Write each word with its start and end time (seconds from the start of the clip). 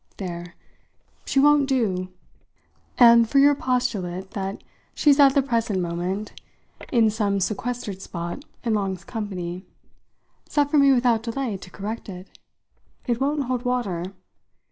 There! 0.17 0.55
She 1.25 1.39
won't 1.39 1.69
do. 1.69 2.11
And 2.97 3.29
for 3.29 3.37
your 3.37 3.53
postulate 3.53 4.31
that 4.31 4.63
she's 4.95 5.19
at 5.19 5.35
the 5.35 5.43
present 5.43 5.79
moment 5.79 6.41
in 6.91 7.11
some 7.11 7.39
sequestered 7.39 8.01
spot 8.01 8.43
in 8.63 8.73
Long's 8.73 9.03
company, 9.03 9.63
suffer 10.49 10.79
me 10.79 10.91
without 10.91 11.21
delay 11.21 11.55
to 11.57 11.69
correct 11.69 12.09
it. 12.09 12.35
It 13.05 13.21
won't 13.21 13.43
hold 13.43 13.63
water. 13.63 14.05